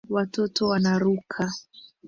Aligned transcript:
Watoto 0.09 0.67
wanaruka 0.67 1.49